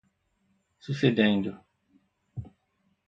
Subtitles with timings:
[0.83, 1.53] sucedendo